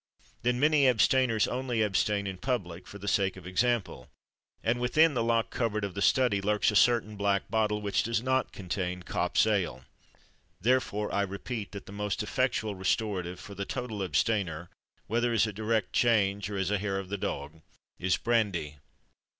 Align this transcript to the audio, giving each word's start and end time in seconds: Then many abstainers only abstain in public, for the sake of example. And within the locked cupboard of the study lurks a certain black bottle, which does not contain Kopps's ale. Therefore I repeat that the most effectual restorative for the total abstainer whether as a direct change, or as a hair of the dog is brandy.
Then 0.41 0.59
many 0.59 0.87
abstainers 0.87 1.47
only 1.47 1.83
abstain 1.83 2.25
in 2.25 2.39
public, 2.39 2.87
for 2.87 2.97
the 2.97 3.07
sake 3.07 3.37
of 3.37 3.45
example. 3.45 4.09
And 4.63 4.81
within 4.81 5.13
the 5.13 5.23
locked 5.23 5.51
cupboard 5.51 5.83
of 5.83 5.93
the 5.93 6.01
study 6.01 6.41
lurks 6.41 6.71
a 6.71 6.75
certain 6.75 7.15
black 7.15 7.51
bottle, 7.51 7.83
which 7.83 8.01
does 8.01 8.23
not 8.23 8.51
contain 8.51 9.03
Kopps's 9.03 9.45
ale. 9.45 9.83
Therefore 10.59 11.13
I 11.13 11.21
repeat 11.21 11.71
that 11.73 11.85
the 11.85 11.91
most 11.91 12.23
effectual 12.23 12.73
restorative 12.73 13.39
for 13.39 13.53
the 13.53 13.63
total 13.63 14.01
abstainer 14.01 14.71
whether 15.05 15.33
as 15.33 15.45
a 15.45 15.53
direct 15.53 15.93
change, 15.93 16.49
or 16.49 16.57
as 16.57 16.71
a 16.71 16.79
hair 16.79 16.97
of 16.97 17.09
the 17.09 17.17
dog 17.19 17.61
is 17.99 18.17
brandy. 18.17 18.77